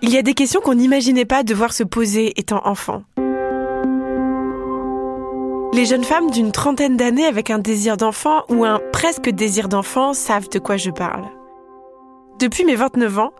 [0.00, 3.02] Il y a des questions qu'on n'imaginait pas devoir se poser étant enfant.
[5.74, 10.14] Les jeunes femmes d'une trentaine d'années avec un désir d'enfant ou un presque désir d'enfant
[10.14, 11.24] savent de quoi je parle.
[12.38, 13.32] Depuis mes 29 ans,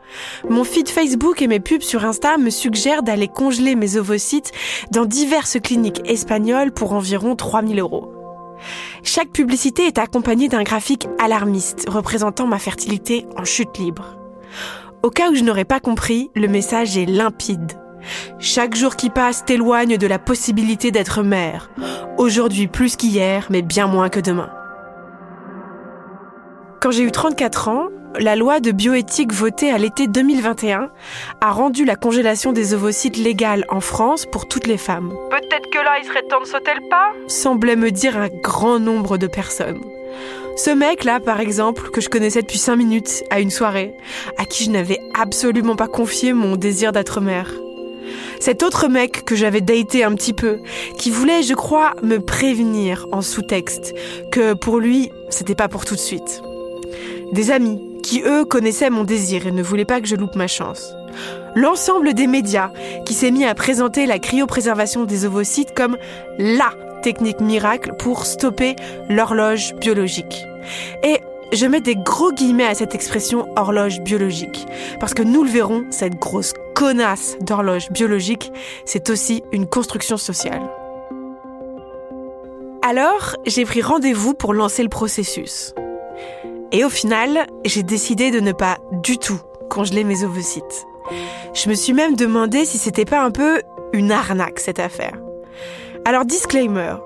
[0.50, 4.52] mon feed Facebook et mes pubs sur Insta me suggèrent d'aller congeler mes ovocytes
[4.91, 8.12] dans diverses cliniques espagnoles pour environ 3000 euros.
[9.07, 14.19] Chaque publicité est accompagnée d'un graphique alarmiste représentant ma fertilité en chute libre.
[15.05, 17.74] Au cas où je n'aurais pas compris, le message est limpide.
[18.41, 21.70] Chaque jour qui passe t'éloigne de la possibilité d'être mère.
[22.19, 24.50] Aujourd'hui plus qu'hier, mais bien moins que demain.
[26.80, 27.88] Quand j'ai eu 34 ans,
[28.19, 30.91] la loi de bioéthique votée à l'été 2021
[31.41, 35.12] a rendu la congélation des ovocytes légale en France pour toutes les femmes.
[35.30, 37.12] Peut-être que là, il serait temps de sauter le pas?
[37.29, 39.80] Semblait me dire un grand nombre de personnes.
[40.56, 43.95] Ce mec-là, par exemple, que je connaissais depuis 5 minutes à une soirée,
[44.39, 47.51] à qui je n'avais absolument pas confié mon désir d'être mère.
[48.41, 50.61] Cet autre mec que j'avais daté un petit peu,
[50.97, 53.95] qui voulait, je crois, me prévenir en sous-texte
[54.30, 56.42] que pour lui, c'était pas pour tout de suite.
[57.33, 60.46] Des amis qui, eux, connaissaient mon désir et ne voulaient pas que je loupe ma
[60.46, 60.94] chance.
[61.56, 62.70] L'ensemble des médias
[63.04, 65.96] qui s'est mis à présenter la cryopréservation des ovocytes comme
[66.38, 66.70] LA
[67.02, 68.77] technique miracle pour stopper
[69.08, 70.44] l'horloge biologique.
[71.02, 71.18] Et
[71.52, 74.66] je mets des gros guillemets à cette expression horloge biologique,
[75.00, 78.52] parce que nous le verrons, cette grosse connasse d'horloge biologique,
[78.84, 80.62] c'est aussi une construction sociale.
[82.82, 85.74] Alors, j'ai pris rendez-vous pour lancer le processus.
[86.77, 90.86] Et au final, j'ai décidé de ne pas du tout congeler mes ovocytes.
[91.55, 93.62] Je me suis même demandé si c'était pas un peu
[93.94, 95.14] une arnaque cette affaire.
[96.05, 96.96] Alors disclaimer,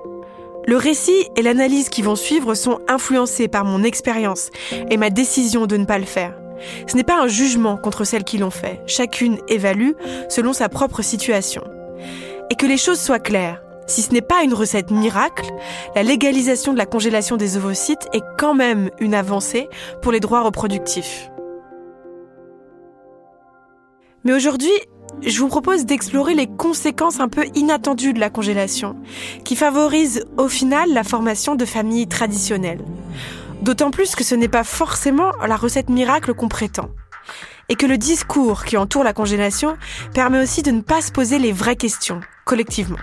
[0.67, 4.51] le récit et l'analyse qui vont suivre sont influencés par mon expérience
[4.91, 6.35] et ma décision de ne pas le faire.
[6.89, 8.81] Ce n'est pas un jugement contre celles qui l'ont fait.
[8.89, 9.93] Chacune évalue
[10.29, 11.63] selon sa propre situation.
[12.51, 15.51] Et que les choses soient claires, si ce n'est pas une recette miracle,
[15.95, 19.69] la légalisation de la congélation des ovocytes est quand même une avancée
[20.03, 21.31] pour les droits reproductifs.
[24.25, 24.71] Mais aujourd'hui,
[25.23, 28.97] je vous propose d'explorer les conséquences un peu inattendues de la congélation,
[29.45, 32.85] qui favorise au final la formation de familles traditionnelles.
[33.63, 36.91] D'autant plus que ce n'est pas forcément la recette miracle qu'on prétend.
[37.69, 39.77] Et que le discours qui entoure la congélation
[40.15, 42.99] permet aussi de ne pas se poser les vraies questions, collectivement.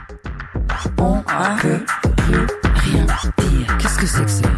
[0.99, 1.23] On
[1.61, 1.83] peut
[2.17, 3.77] plus rien dire.
[3.79, 4.49] Qu'est-ce que c'est que ça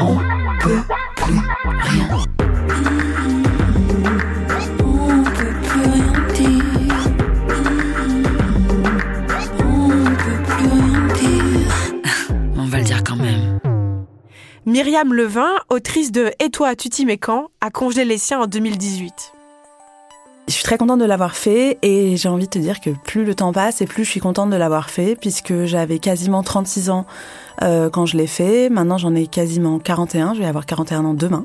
[0.00, 0.16] On
[0.60, 0.82] peut
[1.16, 1.38] plus
[1.80, 2.08] rien.
[4.84, 6.94] On peut plus rien dire.
[9.60, 11.72] On peut plus rien dire.
[12.56, 13.60] On va le dire quand même.
[14.66, 19.37] Myriam Levin, autrice de Et toi, tu t'y quand a congelé les siens en 2018.
[20.48, 23.26] Je suis très contente de l'avoir fait et j'ai envie de te dire que plus
[23.26, 26.88] le temps passe et plus je suis contente de l'avoir fait puisque j'avais quasiment 36
[26.88, 27.04] ans
[27.60, 28.70] euh, quand je l'ai fait.
[28.70, 31.44] Maintenant j'en ai quasiment 41, je vais avoir 41 ans demain.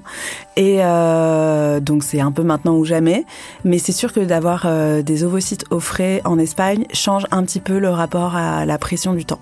[0.56, 3.26] Et euh, donc c'est un peu maintenant ou jamais.
[3.66, 7.60] Mais c'est sûr que d'avoir euh, des ovocytes au frais en Espagne change un petit
[7.60, 9.40] peu le rapport à la pression du temps.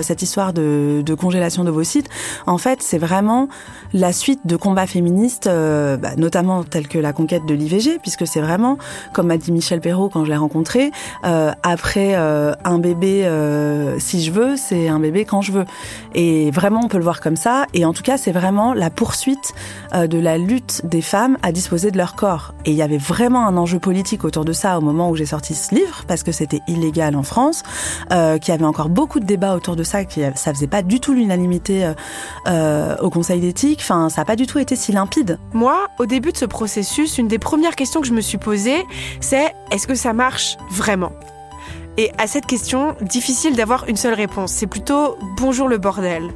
[0.00, 2.08] Cette histoire de, de congélation d'ovocytes,
[2.46, 3.48] en fait, c'est vraiment
[3.92, 8.26] la suite de combats féministes, euh, bah, notamment tels que la conquête de l'IVG, puisque
[8.26, 8.78] c'est vraiment,
[9.12, 10.90] comme m'a dit Michel Perrault quand je l'ai rencontré,
[11.24, 15.64] euh, après euh, un bébé, euh, si je veux, c'est un bébé quand je veux.
[16.14, 17.66] Et vraiment, on peut le voir comme ça.
[17.74, 19.54] Et en tout cas, c'est vraiment la poursuite
[19.94, 22.54] euh, de la lutte des femmes à disposer de leur corps.
[22.64, 25.26] Et il y avait vraiment un enjeu politique autour de ça au moment où j'ai
[25.26, 27.62] sorti ce livre, parce que c'était illégal en France,
[28.10, 31.84] qu'il y avait encore beaucoup de débats autour de ça, faisait pas du tout l'unanimité
[31.84, 31.94] euh,
[32.46, 33.82] euh, au Conseil d'éthique.
[33.82, 35.38] Ça n'a pas du tout été si limpide.
[35.52, 38.84] Moi, au début de ce processus, une des premières questions que je me suis posée,
[39.20, 41.12] c'est est-ce que ça marche vraiment?
[41.98, 44.52] Et à cette question, difficile d'avoir une seule réponse.
[44.52, 46.30] C'est plutôt bonjour le bordel.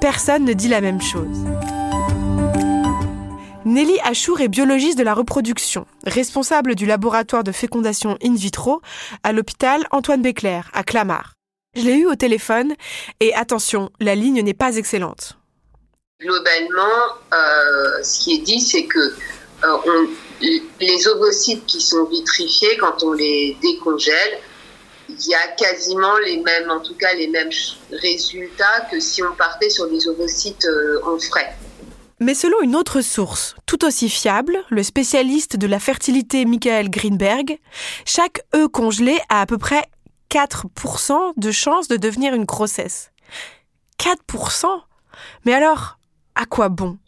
[0.00, 1.44] Personne ne dit la même chose.
[3.64, 8.82] Nelly Achour est biologiste de la reproduction, responsable du laboratoire de fécondation in vitro
[9.22, 11.32] à l'hôpital Antoine Béclair à Clamart.
[11.76, 12.74] Je l'ai eu au téléphone
[13.20, 15.36] et attention, la ligne n'est pas excellente.
[16.20, 20.08] Globalement, euh, ce qui est dit, c'est que euh, on,
[20.80, 24.38] les ovocytes qui sont vitrifiés, quand on les décongèle,
[25.08, 27.50] il y a quasiment les mêmes, en tout cas les mêmes
[27.90, 31.54] résultats que si on partait sur des ovocytes euh, en frais.
[32.20, 37.58] Mais selon une autre source, tout aussi fiable, le spécialiste de la fertilité Michael Greenberg,
[38.06, 39.82] chaque œuf congelé a à peu près
[40.34, 43.12] 4% de chance de devenir une grossesse.
[44.00, 44.66] 4%
[45.44, 45.98] Mais alors,
[46.34, 46.98] à quoi bon?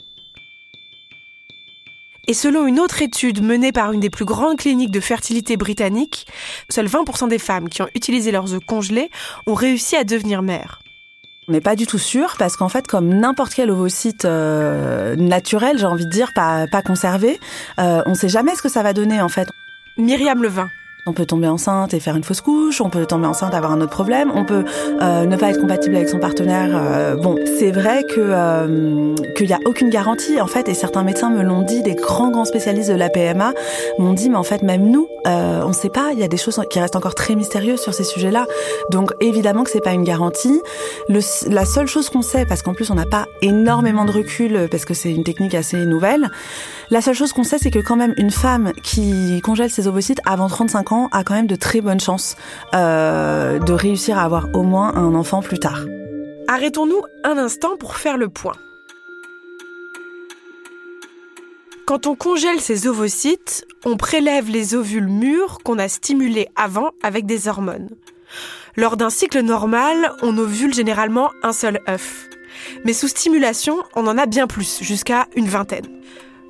[2.28, 6.26] Et selon une autre étude menée par une des plus grandes cliniques de fertilité britanniques,
[6.70, 9.10] seuls 20% des femmes qui ont utilisé leurs œufs congelés
[9.46, 10.80] ont réussi à devenir mères.
[11.48, 15.78] On n'est pas du tout sûr parce qu'en fait, comme n'importe quel ovocyte euh, naturel,
[15.78, 17.38] j'ai envie de dire, pas, pas conservé,
[17.78, 19.48] euh, on ne sait jamais ce que ça va donner en fait.
[19.96, 20.68] Myriam Levin.
[21.08, 23.70] On peut tomber enceinte et faire une fausse couche, on peut tomber enceinte et avoir
[23.70, 24.64] un autre problème, on peut
[25.00, 26.70] euh, ne pas être compatible avec son partenaire.
[26.72, 31.04] Euh, bon, c'est vrai que euh, qu'il n'y a aucune garantie en fait, et certains
[31.04, 33.52] médecins me l'ont dit, des grands grands spécialistes de la PMA
[34.00, 36.28] m'ont dit, mais en fait même nous, euh, on ne sait pas, il y a
[36.28, 38.46] des choses qui restent encore très mystérieuses sur ces sujets-là.
[38.90, 40.60] Donc évidemment que c'est pas une garantie.
[41.08, 44.84] La seule chose qu'on sait, parce qu'en plus on n'a pas énormément de recul, parce
[44.84, 46.30] que c'est une technique assez nouvelle,
[46.90, 50.20] la seule chose qu'on sait, c'est que quand même une femme qui congèle ses ovocytes
[50.24, 52.36] avant 35 ans a quand même de très bonnes chances
[52.74, 55.80] euh, de réussir à avoir au moins un enfant plus tard.
[56.48, 58.54] Arrêtons-nous un instant pour faire le point.
[61.86, 67.26] Quand on congèle ses ovocytes, on prélève les ovules mûrs qu'on a stimulés avant avec
[67.26, 67.90] des hormones.
[68.76, 72.28] Lors d'un cycle normal, on ovule généralement un seul œuf.
[72.84, 75.86] Mais sous stimulation, on en a bien plus, jusqu'à une vingtaine.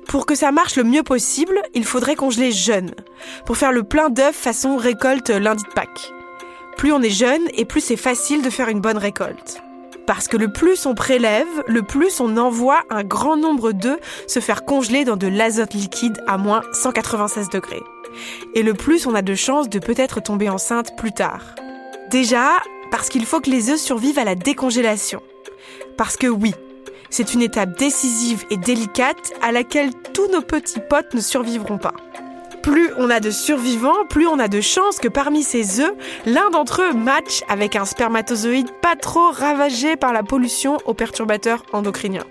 [0.07, 2.91] Pour que ça marche le mieux possible, il faudrait congeler jeune,
[3.45, 6.13] pour faire le plein d'œufs façon récolte lundi de Pâques.
[6.77, 9.61] Plus on est jeune et plus c'est facile de faire une bonne récolte.
[10.05, 14.39] Parce que le plus on prélève, le plus on envoie un grand nombre d'œufs se
[14.39, 17.83] faire congeler dans de l'azote liquide à moins 196 degrés.
[18.55, 21.55] Et le plus on a de chances de peut-être tomber enceinte plus tard.
[22.09, 22.51] Déjà,
[22.91, 25.21] parce qu'il faut que les œufs survivent à la décongélation.
[25.97, 26.53] Parce que oui,
[27.09, 31.93] c'est une étape décisive et délicate à laquelle tous nos petits potes ne survivront pas.
[32.63, 35.93] Plus on a de survivants, plus on a de chances que parmi ces œufs,
[36.25, 41.63] l'un d'entre eux matche avec un spermatozoïde pas trop ravagé par la pollution aux perturbateurs
[41.71, 42.25] endocriniens.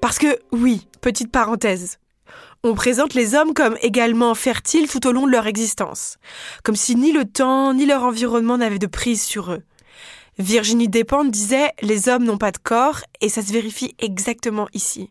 [0.00, 1.98] Parce que, oui, petite parenthèse,
[2.64, 6.18] on présente les hommes comme également fertiles tout au long de leur existence,
[6.62, 9.62] comme si ni le temps ni leur environnement n'avaient de prise sur eux.
[10.38, 15.10] Virginie Despentes disait Les hommes n'ont pas de corps et ça se vérifie exactement ici,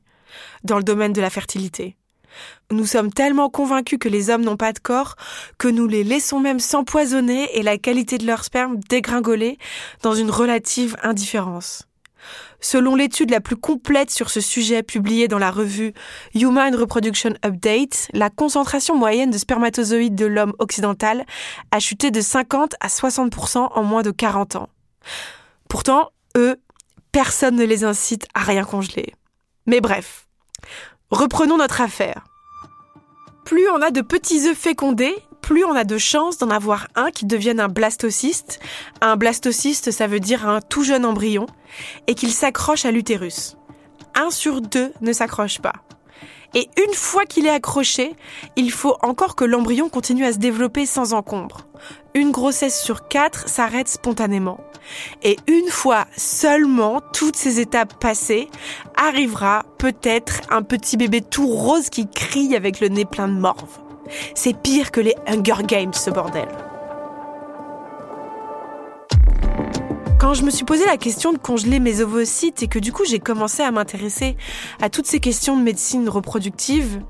[0.63, 1.95] dans le domaine de la fertilité.
[2.71, 5.15] Nous sommes tellement convaincus que les hommes n'ont pas de corps
[5.59, 9.59] que nous les laissons même s'empoisonner et la qualité de leur sperme dégringoler
[10.01, 11.87] dans une relative indifférence.
[12.59, 15.93] Selon l'étude la plus complète sur ce sujet publiée dans la revue
[16.33, 21.25] Human Reproduction Update, la concentration moyenne de spermatozoïdes de l'homme occidental
[21.71, 24.69] a chuté de 50 à 60% en moins de 40 ans.
[25.67, 26.57] Pourtant, eux,
[27.11, 29.13] personne ne les incite à rien congeler.
[29.65, 30.27] Mais bref,
[31.09, 32.25] reprenons notre affaire.
[33.45, 37.11] Plus on a de petits œufs fécondés, plus on a de chances d'en avoir un
[37.11, 38.59] qui devienne un blastocyste.
[39.01, 41.47] Un blastocyste, ça veut dire un tout jeune embryon,
[42.07, 43.57] et qu'il s'accroche à l'utérus.
[44.15, 45.73] Un sur deux ne s'accroche pas.
[46.53, 48.15] Et une fois qu'il est accroché,
[48.55, 51.67] il faut encore que l'embryon continue à se développer sans encombre.
[52.13, 54.59] Une grossesse sur quatre s'arrête spontanément.
[55.23, 58.49] Et une fois seulement toutes ces étapes passées,
[58.95, 63.79] arrivera peut-être un petit bébé tout rose qui crie avec le nez plein de morve.
[64.35, 66.49] C'est pire que les Hunger Games, ce bordel.
[70.21, 73.05] Quand je me suis posé la question de congeler mes ovocytes et que du coup
[73.05, 74.37] j'ai commencé à m'intéresser
[74.79, 77.01] à toutes ces questions de médecine reproductive,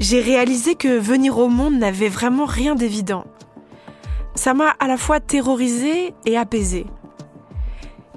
[0.00, 3.24] j'ai réalisé que venir au monde n'avait vraiment rien d'évident.
[4.34, 6.86] Ça m'a à la fois terrorisée et apaisée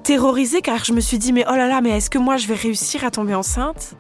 [0.02, 2.48] terrorisée car je me suis dit mais oh là là mais est-ce que moi je
[2.48, 3.94] vais réussir à tomber enceinte?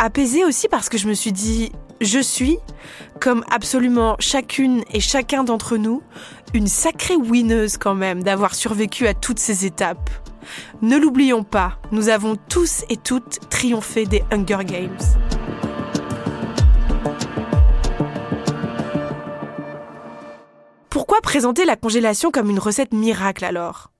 [0.00, 1.70] Apaisée aussi parce que je me suis dit
[2.00, 2.58] je suis,
[3.20, 6.02] comme absolument chacune et chacun d'entre nous,
[6.54, 10.10] une sacrée winneuse quand même d'avoir survécu à toutes ces étapes.
[10.80, 14.98] Ne l'oublions pas, nous avons tous et toutes triomphé des Hunger Games.
[20.88, 23.90] Pourquoi présenter la congélation comme une recette miracle alors?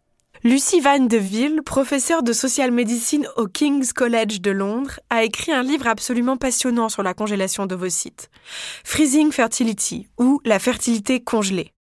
[0.45, 5.65] Lucie Van Deville, professeure de social medicine au King's College de Londres, a écrit un
[5.65, 8.31] livre absolument passionnant sur la congélation d'ovocytes,
[8.85, 11.73] Freezing Fertility ou la fertilité congelée.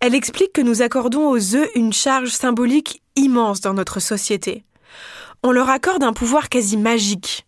[0.00, 4.64] Elle explique que nous accordons aux œufs une charge symbolique immense dans notre société.
[5.42, 7.46] On leur accorde un pouvoir quasi magique.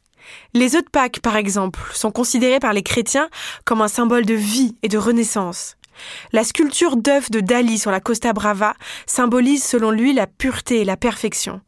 [0.53, 3.29] Les œufs de Pâques, par exemple, sont considérés par les chrétiens
[3.65, 5.77] comme un symbole de vie et de renaissance.
[6.33, 8.75] La sculpture d'œuf de Dali sur la Costa Brava
[9.07, 11.61] symbolise selon lui la pureté et la perfection.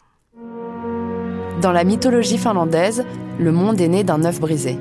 [1.60, 3.04] Dans la mythologie finlandaise,
[3.38, 4.78] le monde est né d'un œuf brisé.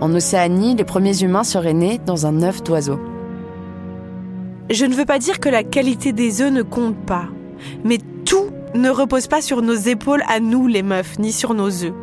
[0.00, 2.98] En Océanie, les premiers humains seraient nés dans un œuf d'oiseau.
[4.70, 7.28] Je ne veux pas dire que la qualité des œufs ne compte pas,
[7.84, 11.84] mais tout ne repose pas sur nos épaules à nous les meufs, ni sur nos
[11.84, 11.94] œufs.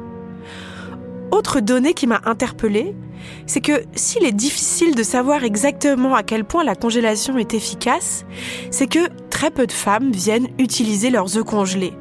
[1.31, 2.95] Autre donnée qui m'a interpellée,
[3.45, 8.25] c'est que s'il est difficile de savoir exactement à quel point la congélation est efficace,
[8.71, 11.93] c'est que très peu de femmes viennent utiliser leurs œufs congelés.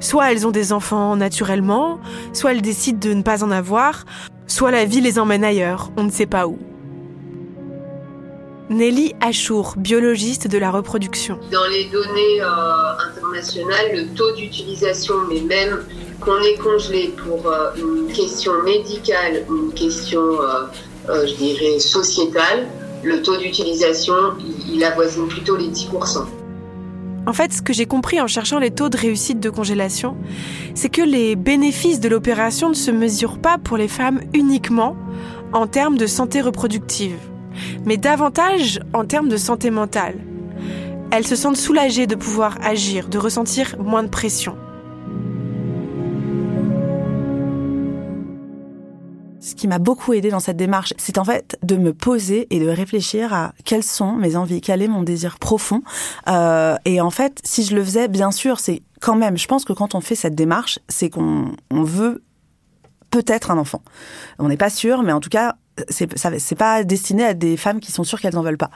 [0.00, 1.98] Soit elles ont des enfants naturellement,
[2.32, 4.04] soit elles décident de ne pas en avoir,
[4.46, 6.58] soit la vie les emmène ailleurs, on ne sait pas où.
[8.70, 11.38] Nelly Achour, biologiste de la reproduction.
[11.50, 15.84] Dans les données euh, internationales, le taux d'utilisation, mais même
[16.20, 22.66] qu'on ait congelé pour euh, une question médicale ou une question, euh, je dirais, sociétale,
[23.02, 24.14] le taux d'utilisation,
[24.68, 26.26] il avoisine plutôt les 10%.
[27.26, 30.16] En fait, ce que j'ai compris en cherchant les taux de réussite de congélation,
[30.74, 34.96] c'est que les bénéfices de l'opération ne se mesurent pas pour les femmes uniquement
[35.52, 37.18] en termes de santé reproductive
[37.84, 40.16] mais davantage en termes de santé mentale.
[41.10, 44.56] Elles se sentent soulagées de pouvoir agir, de ressentir moins de pression.
[49.58, 52.68] Qui m'a beaucoup aidé dans cette démarche, c'est en fait de me poser et de
[52.68, 55.82] réfléchir à quelles sont mes envies, quel est mon désir profond.
[56.28, 59.64] Euh, et en fait, si je le faisais, bien sûr, c'est quand même, je pense
[59.64, 62.22] que quand on fait cette démarche, c'est qu'on veut
[63.10, 63.82] peut-être un enfant.
[64.38, 65.56] On n'est pas sûr, mais en tout cas,
[65.88, 68.70] c'est pas destiné à des femmes qui sont sûres qu'elles en veulent pas.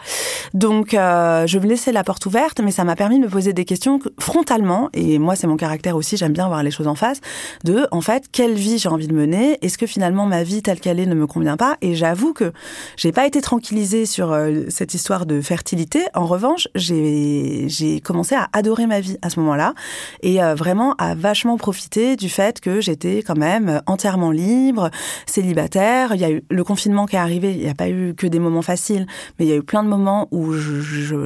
[0.55, 3.53] Donc euh, je me laissais la porte ouverte, mais ça m'a permis de me poser
[3.53, 4.91] des questions frontalement.
[4.93, 6.17] Et moi, c'est mon caractère aussi.
[6.17, 7.21] J'aime bien voir les choses en face.
[7.65, 9.59] De en fait, quelle vie j'ai envie de mener?
[9.63, 11.77] Est-ce que finalement ma vie telle qu'elle est ne me convient pas?
[11.81, 12.53] Et j'avoue que
[12.97, 16.05] j'ai pas été tranquillisée sur euh, cette histoire de fertilité.
[16.15, 19.75] En revanche, j'ai j'ai commencé à adorer ma vie à ce moment-là
[20.23, 24.91] et euh, vraiment à vachement profiter du fait que j'étais quand même entièrement libre,
[25.27, 26.15] célibataire.
[26.15, 28.27] Il y a eu le confinement qui est arrivé, il n'y a pas eu que
[28.27, 29.07] des moments faciles,
[29.39, 30.53] mais il y a eu plein de moments où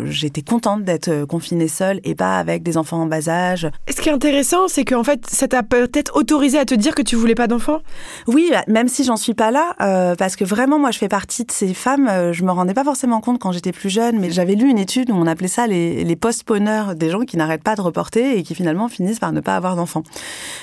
[0.06, 3.68] j'étais contente d'être euh, confinée seule et pas avec des enfants en bas âge.
[3.88, 7.02] ce qui est intéressant, c'est qu'en fait, ça t'a peut-être autorisé à te dire que
[7.02, 7.80] tu voulais pas d'enfants?
[8.26, 11.08] Oui, bah, même si j'en suis pas là, euh, parce que vraiment, moi, je fais
[11.08, 14.18] partie de ces femmes, euh, je me rendais pas forcément compte quand j'étais plus jeune,
[14.18, 17.36] mais j'avais lu une étude où on appelait ça les, les postponeurs, des gens qui
[17.36, 20.02] n'arrêtent pas de reporter et qui finalement finissent par ne pas avoir d'enfants.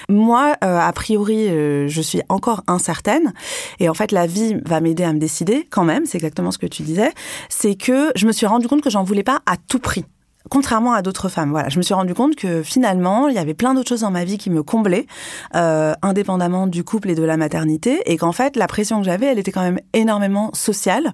[0.10, 3.34] Moi, a priori, je suis encore incertaine,
[3.80, 6.60] et en fait, la vie va m'aider à me décider, quand même, c'est exactement ce
[6.60, 7.12] que tu disais,
[7.50, 10.06] c'est que je me suis rendu compte que j'en voulais pas à tout prix
[10.50, 11.52] contrairement à d'autres femmes.
[11.52, 14.12] Voilà, je me suis rendu compte que finalement, il y avait plein d'autres choses dans
[14.12, 15.06] ma vie qui me comblaient,
[15.56, 19.28] euh, indépendamment du couple et de la maternité, et qu'en fait, la pression que j'avais,
[19.28, 21.12] elle était quand même énormément sociale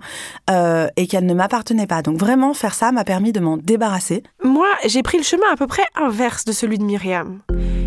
[0.49, 2.01] euh, et qu'elle ne m'appartenait pas.
[2.01, 4.23] Donc vraiment, faire ça m'a permis de m'en débarrasser.
[4.43, 7.39] Moi, j'ai pris le chemin à peu près inverse de celui de Myriam.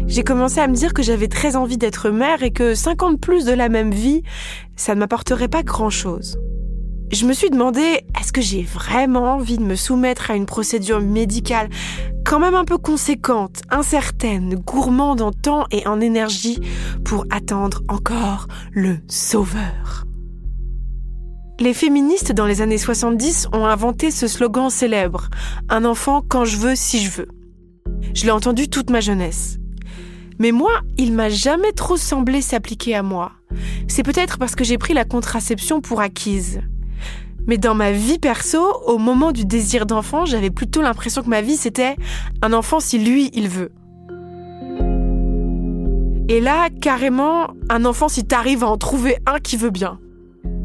[0.07, 3.45] J'ai commencé à me dire que j'avais très envie d'être mère et que 50 plus
[3.45, 4.23] de la même vie,
[4.77, 6.39] ça ne m'apporterait pas grand-chose.
[7.13, 11.03] Je me suis demandé, est-ce que j'ai vraiment envie de me soumettre à une procédure
[11.03, 11.69] médicale
[12.25, 16.59] quand même un peu conséquente, incertaine, gourmande en temps et en énergie
[17.05, 20.07] pour attendre encore le sauveur?
[21.61, 25.29] Les féministes dans les années 70 ont inventé ce slogan célèbre,
[25.69, 27.29] Un enfant quand je veux, si je veux.
[28.15, 29.59] Je l'ai entendu toute ma jeunesse.
[30.39, 33.33] Mais moi, il m'a jamais trop semblé s'appliquer à moi.
[33.87, 36.63] C'est peut-être parce que j'ai pris la contraception pour acquise.
[37.47, 41.41] Mais dans ma vie perso, au moment du désir d'enfant, j'avais plutôt l'impression que ma
[41.41, 41.97] vie c'était
[42.41, 43.73] un enfant si lui il veut.
[46.29, 49.99] Et là, carrément, un enfant si t'arrives à en trouver un qui veut bien.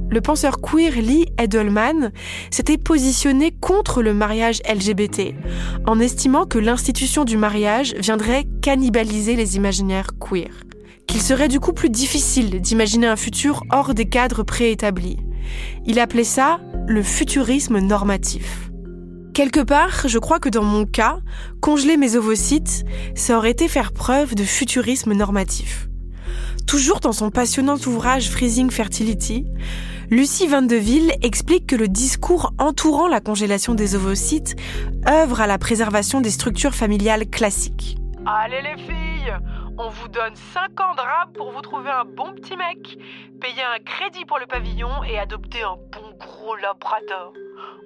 [0.10, 2.12] Le penseur queer Lee Edelman
[2.50, 5.34] s'était positionné contre le mariage LGBT,
[5.86, 10.64] en estimant que l'institution du mariage viendrait cannibaliser les imaginaires queer,
[11.08, 15.18] qu'il serait du coup plus difficile d'imaginer un futur hors des cadres préétablis.
[15.86, 18.72] Il appelait ça le futurisme normatif.
[19.34, 21.20] Quelque part, je crois que dans mon cas,
[21.62, 22.86] congeler mes ovocytes,
[23.16, 25.90] ça aurait été faire preuve de futurisme normatif.
[26.66, 29.46] Toujours dans son passionnant ouvrage Freezing Fertility,
[30.10, 34.56] Lucie Vandeville explique que le discours entourant la congélation des ovocytes
[35.08, 37.98] œuvre à la préservation des structures familiales classiques.
[38.26, 39.34] Allez les filles,
[39.78, 42.98] on vous donne 5 ans de pour vous trouver un bon petit mec,
[43.40, 47.34] payer un crédit pour le pavillon et adopter un bon gros labrador.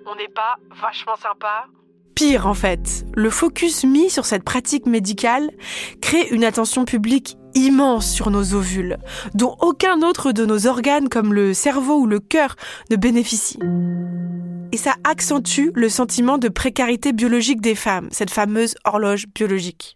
[0.05, 1.65] On n'est pas vachement sympa
[2.15, 5.49] Pire en fait, le focus mis sur cette pratique médicale
[6.01, 8.97] crée une attention publique immense sur nos ovules,
[9.33, 12.55] dont aucun autre de nos organes comme le cerveau ou le cœur
[12.89, 13.59] ne bénéficie.
[14.71, 19.95] Et ça accentue le sentiment de précarité biologique des femmes, cette fameuse horloge biologique.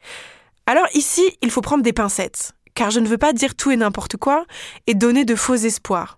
[0.67, 3.77] Alors ici, il faut prendre des pincettes, car je ne veux pas dire tout et
[3.77, 4.45] n'importe quoi
[4.88, 6.17] et donner de faux espoirs.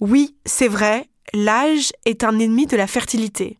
[0.00, 3.58] Oui, c'est vrai, l'âge est un ennemi de la fertilité.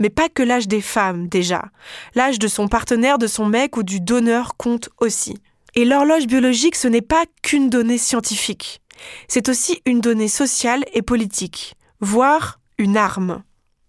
[0.00, 1.66] Mais pas que l'âge des femmes, déjà.
[2.14, 5.38] L'âge de son partenaire, de son mec ou du donneur compte aussi.
[5.74, 8.80] Et l'horloge biologique, ce n'est pas qu'une donnée scientifique.
[9.28, 13.44] c'est aussi une donnée sociale et politique, voire une arme.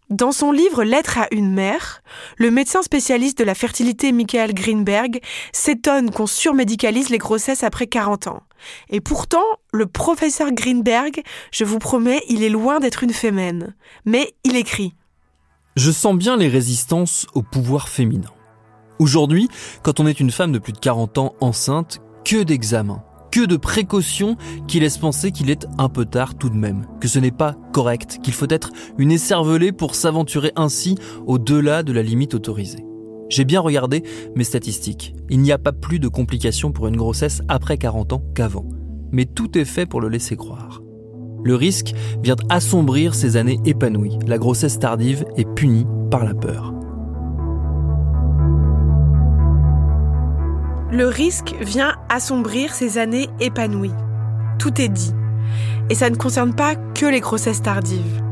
[0.10, 2.02] Dans son livre Lettre à une mère,
[2.38, 5.20] le médecin spécialiste de la fertilité Michael Greenberg
[5.52, 8.42] s'étonne qu'on surmédicalise les grossesses après 40 ans.
[8.90, 13.76] Et pourtant, le professeur Greenberg, je vous promets, il est loin d'être une fémène.
[14.04, 14.96] Mais il écrit
[15.76, 18.32] Je sens bien les résistances au pouvoir féminin.
[18.98, 19.48] Aujourd'hui,
[19.84, 23.58] quand on est une femme de plus de 40 ans enceinte, que d'examens, que de
[23.58, 24.36] précautions
[24.68, 27.56] qui laissent penser qu'il est un peu tard tout de même, que ce n'est pas
[27.74, 30.96] correct, qu'il faut être une écervelée pour s'aventurer ainsi
[31.26, 32.86] au-delà de la limite autorisée.
[33.30, 34.04] J'ai bien regardé
[34.36, 35.14] mes statistiques.
[35.30, 38.66] Il n'y a pas plus de complications pour une grossesse après 40 ans qu'avant.
[39.12, 40.82] Mais tout est fait pour le laisser croire.
[41.44, 44.18] Le risque vient assombrir ces années épanouies.
[44.28, 46.74] La grossesse tardive est punie par la peur.
[50.92, 53.94] Le risque vient assombrir ces années épanouies.
[54.58, 55.14] Tout est dit.
[55.92, 58.24] Et ça ne concerne pas que les grossesses tardives.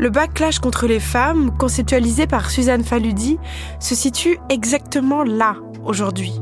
[0.00, 3.38] Le backlash contre les femmes, conceptualisé par Suzanne Faludi,
[3.78, 5.54] se situe exactement là,
[5.84, 6.32] aujourd'hui.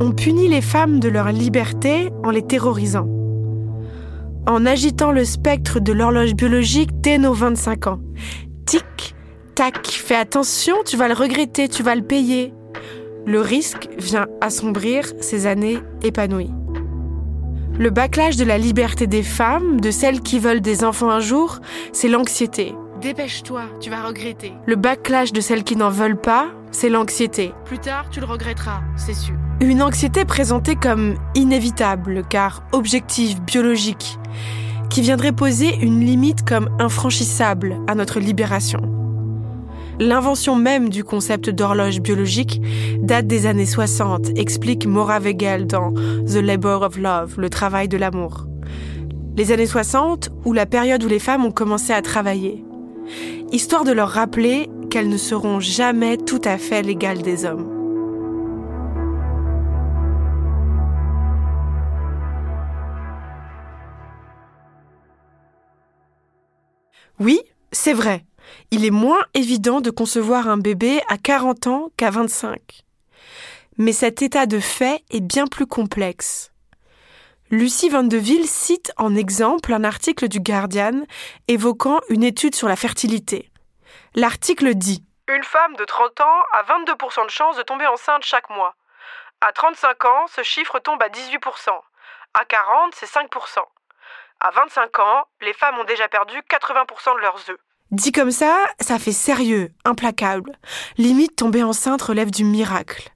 [0.00, 3.06] On punit les femmes de leur liberté en les terrorisant.
[4.48, 8.00] En agitant le spectre de l'horloge biologique dès nos 25 ans.
[8.66, 9.14] Tic,
[9.54, 12.52] tac, fais attention, tu vas le regretter, tu vas le payer
[13.28, 16.50] le risque vient assombrir ces années épanouies.
[17.78, 21.58] Le backlash de la liberté des femmes, de celles qui veulent des enfants un jour,
[21.92, 22.74] c'est l'anxiété.
[23.02, 24.54] Dépêche-toi, tu vas regretter.
[24.64, 27.52] Le backlash de celles qui n'en veulent pas, c'est l'anxiété.
[27.66, 29.34] Plus tard, tu le regretteras, c'est sûr.
[29.60, 34.18] Une anxiété présentée comme inévitable, car objective, biologique,
[34.88, 38.97] qui viendrait poser une limite comme infranchissable à notre libération.
[40.00, 42.62] L'invention même du concept d'horloge biologique
[43.00, 47.96] date des années 60, explique Maura Wegel dans The Labor of Love, le travail de
[47.96, 48.46] l'amour.
[49.36, 52.64] Les années 60, ou la période où les femmes ont commencé à travailler.
[53.50, 57.66] Histoire de leur rappeler qu'elles ne seront jamais tout à fait l'égale des hommes.
[67.18, 67.40] Oui,
[67.72, 68.22] c'est vrai
[68.70, 72.60] il est moins évident de concevoir un bébé à 40 ans qu'à 25.
[73.78, 76.52] Mais cet état de fait est bien plus complexe.
[77.50, 81.06] Lucie Vandeville cite en exemple un article du Guardian
[81.46, 83.50] évoquant une étude sur la fertilité.
[84.14, 88.50] L'article dit Une femme de 30 ans a 22% de chances de tomber enceinte chaque
[88.50, 88.74] mois.
[89.40, 91.70] À 35 ans, ce chiffre tombe à 18%.
[92.34, 93.28] À 40, c'est 5%.
[94.40, 97.58] À 25 ans, les femmes ont déjà perdu 80% de leurs œufs.
[97.90, 100.58] Dit comme ça, ça fait sérieux, implacable.
[100.98, 103.10] Limite tomber enceinte relève du miracle.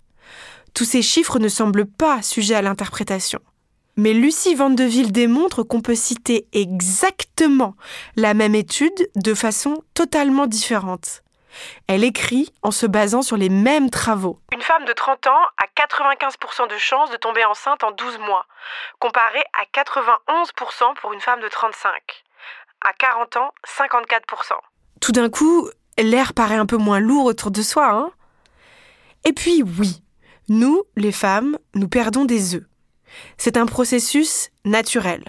[0.73, 3.41] Tous ces chiffres ne semblent pas sujets à l'interprétation.
[3.97, 7.75] Mais Lucie Vandeville démontre qu'on peut citer exactement
[8.17, 11.23] la même étude de façon totalement différente.
[11.87, 14.41] Elle écrit en se basant sur les mêmes travaux.
[14.55, 18.47] Une femme de 30 ans a 95% de chances de tomber enceinte en 12 mois,
[18.99, 21.93] comparé à 91% pour une femme de 35
[22.85, 24.21] à 40 ans, 54%.
[25.01, 25.69] Tout d'un coup,
[25.99, 28.11] l'air paraît un peu moins lourd autour de soi, hein
[29.25, 30.03] Et puis oui,
[30.49, 32.65] nous, les femmes, nous perdons des œufs.
[33.37, 35.25] C'est un processus naturel.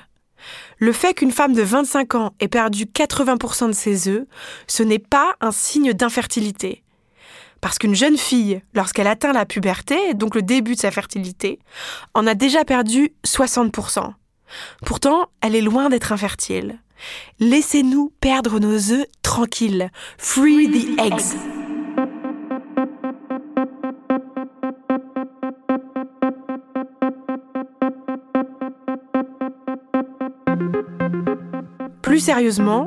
[0.78, 4.26] Le fait qu'une femme de 25 ans ait perdu 80% de ses œufs,
[4.68, 6.84] ce n'est pas un signe d'infertilité.
[7.62, 11.60] Parce qu'une jeune fille, lorsqu'elle atteint la puberté, donc le début de sa fertilité,
[12.14, 14.14] en a déjà perdu 60%.
[14.86, 16.80] Pourtant, elle est loin d'être infertile.
[17.40, 19.90] Laissez-nous perdre nos œufs tranquilles.
[20.18, 21.36] Free the eggs.
[32.14, 32.86] Plus sérieusement,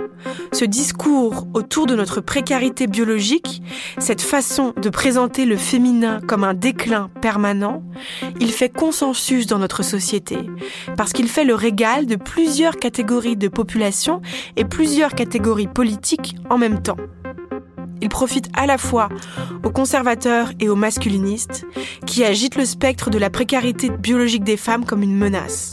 [0.52, 3.60] ce discours autour de notre précarité biologique,
[3.98, 7.82] cette façon de présenter le féminin comme un déclin permanent,
[8.38, 10.38] il fait consensus dans notre société,
[10.96, 14.22] parce qu'il fait le régal de plusieurs catégories de population
[14.54, 16.98] et plusieurs catégories politiques en même temps.
[18.00, 19.08] Il profite à la fois
[19.64, 21.66] aux conservateurs et aux masculinistes
[22.06, 25.72] qui agitent le spectre de la précarité biologique des femmes comme une menace.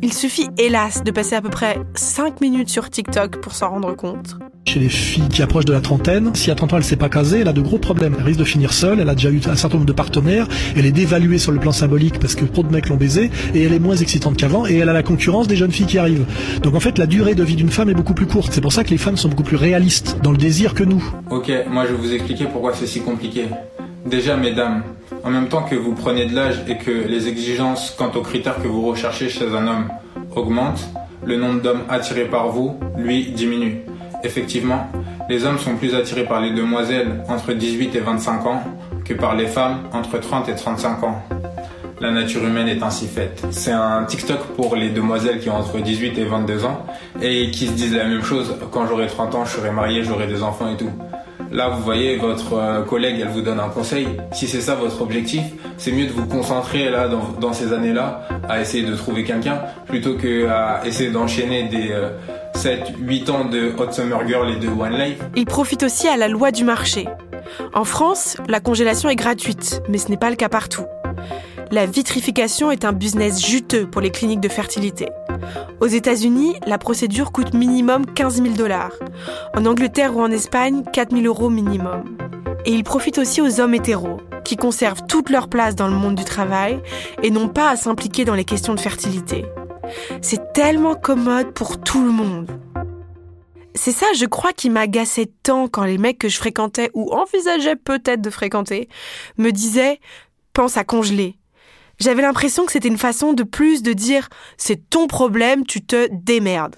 [0.00, 3.96] Il suffit hélas de passer à peu près 5 minutes sur TikTok pour s'en rendre
[3.96, 4.36] compte.
[4.68, 7.08] Chez les filles qui approchent de la trentaine, si à 30 ans elle s'est pas
[7.08, 8.14] casée, elle a de gros problèmes.
[8.16, 10.86] Elle risque de finir seule, elle a déjà eu un certain nombre de partenaires, elle
[10.86, 13.72] est dévaluée sur le plan symbolique parce que trop de mecs l'ont baisée, et elle
[13.72, 16.26] est moins excitante qu'avant, et elle a la concurrence des jeunes filles qui arrivent.
[16.62, 18.52] Donc en fait, la durée de vie d'une femme est beaucoup plus courte.
[18.52, 21.02] C'est pour ça que les femmes sont beaucoup plus réalistes dans le désir que nous.
[21.30, 23.46] Ok, moi je vais vous expliquer pourquoi c'est si compliqué.
[24.06, 24.84] Déjà, mesdames,
[25.28, 28.62] en même temps que vous prenez de l'âge et que les exigences quant aux critères
[28.62, 29.88] que vous recherchez chez un homme
[30.34, 30.80] augmente,
[31.22, 33.82] le nombre d'hommes attirés par vous, lui, diminue.
[34.24, 34.90] Effectivement,
[35.28, 38.62] les hommes sont plus attirés par les demoiselles entre 18 et 25 ans
[39.04, 41.22] que par les femmes entre 30 et 35 ans.
[42.00, 43.44] La nature humaine est ainsi faite.
[43.50, 46.86] C'est un TikTok pour les demoiselles qui ont entre 18 et 22 ans
[47.20, 48.56] et qui se disent la même chose.
[48.72, 50.90] Quand j'aurai 30 ans, je serai marié, j'aurai des enfants et tout.
[51.50, 54.06] Là, vous voyez, votre euh, collègue, elle vous donne un conseil.
[54.32, 55.42] Si c'est ça votre objectif,
[55.78, 60.14] c'est mieux de vous concentrer là dans, ces années-là à essayer de trouver quelqu'un plutôt
[60.14, 61.94] que à essayer d'enchaîner des
[62.54, 65.18] 7, euh, 8 ans de Hot Summer Girl et de One Life.
[65.36, 67.08] Il profite aussi à la loi du marché.
[67.74, 70.84] En France, la congélation est gratuite, mais ce n'est pas le cas partout.
[71.70, 75.08] La vitrification est un business juteux pour les cliniques de fertilité.
[75.80, 78.92] Aux États-Unis, la procédure coûte minimum 15 000 dollars.
[79.56, 82.16] En Angleterre ou en Espagne, 4 000 euros minimum.
[82.64, 86.16] Et il profite aussi aux hommes hétéros, qui conservent toute leur place dans le monde
[86.16, 86.80] du travail
[87.22, 89.44] et n'ont pas à s'impliquer dans les questions de fertilité.
[90.20, 92.50] C'est tellement commode pour tout le monde.
[93.74, 97.76] C'est ça, je crois, qui m'agaçait tant quand les mecs que je fréquentais ou envisageais
[97.76, 98.88] peut-être de fréquenter
[99.38, 100.00] me disaient
[100.52, 101.37] pense à congeler.
[101.98, 106.08] J'avais l'impression que c'était une façon de plus de dire c'est ton problème, tu te
[106.12, 106.76] démerdes.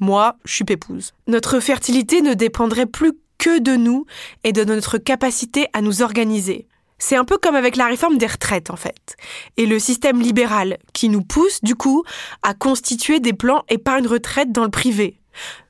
[0.00, 1.12] Moi, je suis pépouse.
[1.26, 4.06] Notre fertilité ne dépendrait plus que de nous
[4.44, 6.66] et de notre capacité à nous organiser.
[6.98, 9.16] C'est un peu comme avec la réforme des retraites en fait,
[9.56, 12.04] et le système libéral qui nous pousse du coup
[12.42, 15.18] à constituer des plans épargne retraite dans le privé.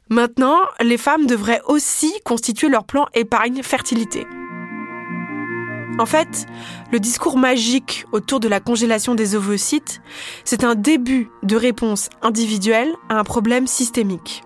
[0.08, 4.26] Maintenant, les femmes devraient aussi constituer leur plan épargne fertilité.
[5.98, 6.46] En fait,
[6.92, 10.00] le discours magique autour de la congélation des ovocytes,
[10.44, 14.42] c'est un début de réponse individuelle à un problème systémique.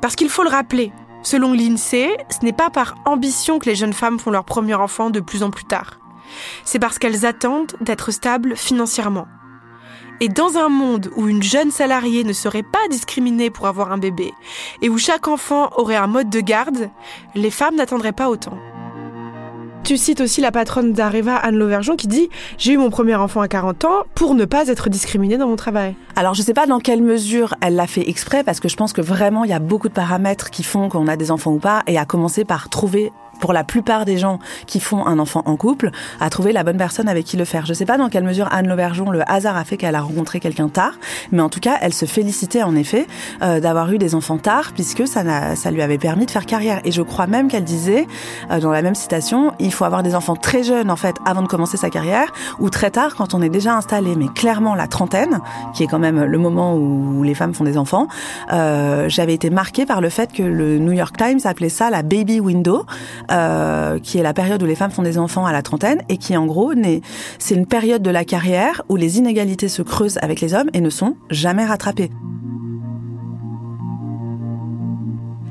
[0.00, 3.92] Parce qu'il faut le rappeler, selon l'INSEE, ce n'est pas par ambition que les jeunes
[3.92, 5.98] femmes font leur premier enfant de plus en plus tard.
[6.64, 9.26] C'est parce qu'elles attendent d'être stables financièrement.
[10.20, 13.98] Et dans un monde où une jeune salariée ne serait pas discriminée pour avoir un
[13.98, 14.32] bébé,
[14.82, 16.90] et où chaque enfant aurait un mode de garde,
[17.34, 18.58] les femmes n'attendraient pas autant.
[19.88, 23.40] Tu cites aussi la patronne d'Areva, Anne Lauvergeon, qui dit J'ai eu mon premier enfant
[23.40, 25.94] à 40 ans pour ne pas être discriminée dans mon travail.
[26.14, 28.76] Alors, je ne sais pas dans quelle mesure elle l'a fait exprès, parce que je
[28.76, 31.52] pense que vraiment, il y a beaucoup de paramètres qui font qu'on a des enfants
[31.52, 35.18] ou pas, et à commencer par trouver pour la plupart des gens qui font un
[35.18, 37.66] enfant en couple, à trouver la bonne personne avec qui le faire.
[37.66, 40.40] Je sais pas dans quelle mesure Anne Lauvergeon, le hasard a fait qu'elle a rencontré
[40.40, 40.92] quelqu'un tard,
[41.32, 43.06] mais en tout cas, elle se félicitait en effet
[43.42, 46.80] euh, d'avoir eu des enfants tard, puisque ça, ça lui avait permis de faire carrière.
[46.84, 48.06] Et je crois même qu'elle disait,
[48.50, 51.42] euh, dans la même citation, il faut avoir des enfants très jeunes en fait avant
[51.42, 54.14] de commencer sa carrière, ou très tard quand on est déjà installé.
[54.16, 55.40] Mais clairement, la trentaine,
[55.74, 58.08] qui est quand même le moment où les femmes font des enfants,
[58.52, 62.02] euh, j'avais été marquée par le fait que le New York Times appelait ça la
[62.02, 62.84] baby window.
[63.30, 66.16] Euh, qui est la période où les femmes font des enfants à la trentaine et
[66.16, 66.72] qui en gros
[67.38, 70.80] c'est une période de la carrière où les inégalités se creusent avec les hommes et
[70.80, 72.10] ne sont jamais rattrapées.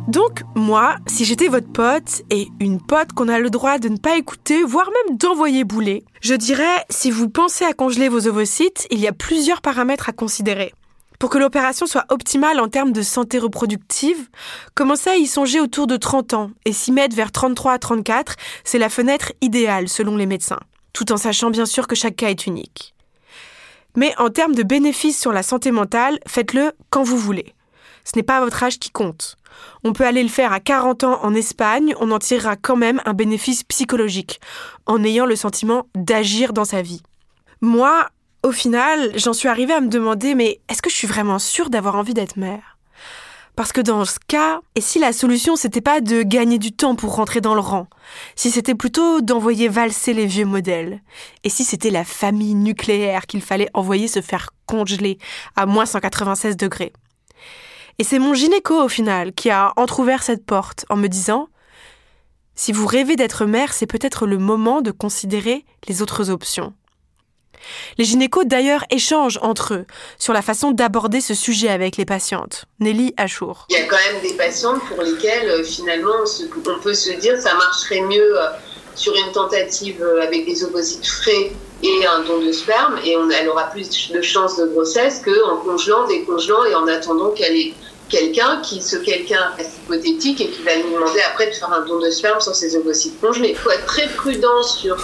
[0.07, 3.97] Donc, moi, si j'étais votre pote, et une pote qu'on a le droit de ne
[3.97, 8.87] pas écouter, voire même d'envoyer bouler, je dirais, si vous pensez à congeler vos ovocytes,
[8.89, 10.73] il y a plusieurs paramètres à considérer.
[11.19, 14.29] Pour que l'opération soit optimale en termes de santé reproductive,
[14.75, 18.35] commencez à y songer autour de 30 ans et s'y mettre vers 33 à 34,
[18.63, 20.59] c'est la fenêtre idéale selon les médecins,
[20.93, 22.93] tout en sachant bien sûr que chaque cas est unique.
[23.95, 27.55] Mais en termes de bénéfices sur la santé mentale, faites-le quand vous voulez.
[28.03, 29.37] Ce n'est pas votre âge qui compte.
[29.83, 33.01] On peut aller le faire à 40 ans en Espagne, on en tirera quand même
[33.05, 34.39] un bénéfice psychologique,
[34.85, 37.01] en ayant le sentiment d'agir dans sa vie.
[37.61, 38.07] Moi,
[38.43, 41.69] au final, j'en suis arrivée à me demander, mais est-ce que je suis vraiment sûre
[41.69, 42.77] d'avoir envie d'être mère?
[43.55, 46.95] Parce que dans ce cas, et si la solution c'était pas de gagner du temps
[46.95, 47.87] pour rentrer dans le rang,
[48.35, 51.01] si c'était plutôt d'envoyer valser les vieux modèles,
[51.43, 55.17] et si c'était la famille nucléaire qu'il fallait envoyer se faire congeler
[55.55, 56.93] à moins 196 degrés?
[57.97, 61.49] Et c'est mon gynéco au final qui a entr'ouvert cette porte en me disant
[62.53, 66.73] si vous rêvez d'être mère, c'est peut-être le moment de considérer les autres options.
[67.97, 69.85] Les gynécos d'ailleurs échangent entre eux
[70.17, 72.65] sur la façon d'aborder ce sujet avec les patientes.
[72.79, 73.65] Nelly Achour.
[73.69, 76.23] Il y a quand même des patientes pour lesquelles euh, finalement
[76.67, 78.47] on peut se dire ça marcherait mieux euh,
[78.95, 81.51] sur une tentative euh, avec des ovocytes frais
[81.83, 85.57] et un don de sperme et on, elle aura plus de chances de grossesse qu'en
[85.57, 87.73] congelant, décongelant et en attendant qu'elle ait
[88.09, 91.81] quelqu'un qui, ce quelqu'un est hypothétique et qui va lui demander après de faire un
[91.81, 93.49] don de sperme sur ses ovocytes congelés.
[93.49, 94.97] Il faut être très prudent sur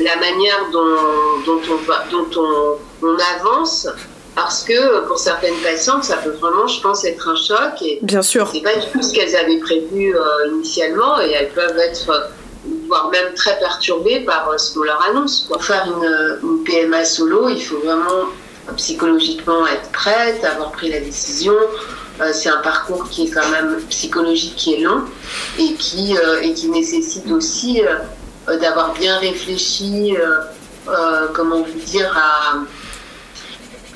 [0.00, 3.88] la manière dont, dont, on, dont on, avance
[4.34, 7.82] parce que pour certaines patientes, ça peut vraiment, je pense, être un choc.
[7.82, 8.48] Et Bien sûr.
[8.52, 12.30] C'est pas du tout ce qu'elles avaient prévu euh, initialement et elles peuvent être,
[12.88, 15.46] voire même très perturbées par euh, ce qu'on leur annonce.
[15.48, 18.30] Pour faire une, une, PMA solo, il faut vraiment
[18.76, 21.54] psychologiquement être prête, avoir pris la décision.
[22.32, 25.02] c'est un parcours qui est quand même psychologique, qui est long
[25.58, 27.82] et qui, et qui nécessite aussi
[28.46, 30.16] d'avoir bien réfléchi,
[31.32, 32.58] comment vous dire, à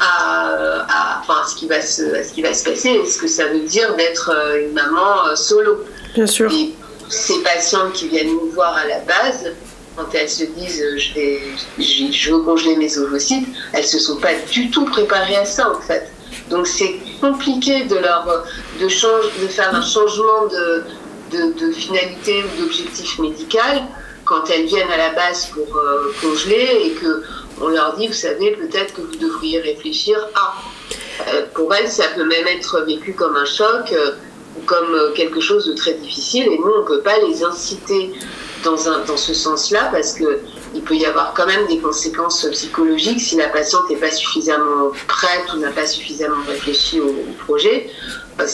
[0.00, 3.60] à, enfin, ce, qui va se, ce qui va se passer ce que ça veut
[3.60, 5.84] dire d'être euh, une maman euh, solo.
[6.14, 6.52] Bien sûr.
[6.52, 6.72] Et
[7.08, 9.52] ces patientes qui viennent nous voir à la base,
[9.96, 11.40] quand elles se disent euh, je, vais,
[11.78, 15.80] je, veux congeler mes ovocytes, elles se sont pas du tout préparées à ça en
[15.80, 16.10] fait.
[16.50, 18.44] Donc c'est compliqué de leur
[18.80, 20.84] de, change, de faire un changement de,
[21.32, 23.82] de, de finalité ou d'objectif médical
[24.28, 25.66] quand elles viennent à la base pour
[26.20, 27.22] congeler et que
[27.60, 30.54] on leur dit, vous savez, peut-être que vous devriez réfléchir à.
[31.28, 34.12] Euh, pour elles, ça peut même être vécu comme un choc euh,
[34.56, 36.46] ou comme euh, quelque chose de très difficile.
[36.46, 38.12] Et nous, on ne peut pas les inciter
[38.64, 40.40] dans, un, dans ce sens-là parce que
[40.74, 44.92] il peut y avoir quand même des conséquences psychologiques si la patiente n'est pas suffisamment
[45.08, 47.14] prête ou n'a pas suffisamment réfléchi au,
[47.44, 47.90] projet.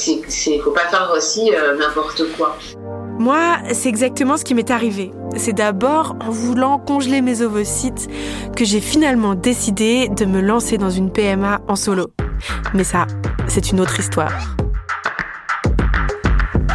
[0.07, 2.57] Il ne faut pas faire aussi n'importe quoi.
[3.19, 5.11] Moi, c'est exactement ce qui m'est arrivé.
[5.37, 8.09] C'est d'abord en voulant congeler mes ovocytes
[8.57, 12.09] que j'ai finalement décidé de me lancer dans une PMA en solo.
[12.75, 13.07] Mais ça,
[13.47, 14.57] c'est une autre histoire.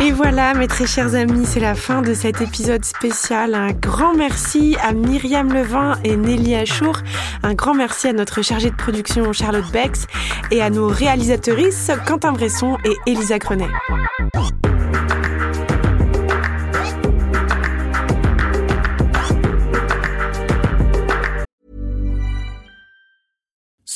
[0.01, 3.53] Et voilà, mes très chers amis, c'est la fin de cet épisode spécial.
[3.53, 6.99] Un grand merci à Myriam Levin et Nelly Achour.
[7.43, 10.07] Un grand merci à notre chargée de production Charlotte Bex
[10.51, 13.67] et à nos réalisatrices Quentin Bresson et Elisa Grenet.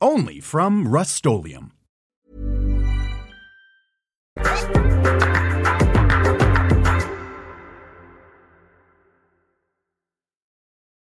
[0.00, 1.24] only from Rust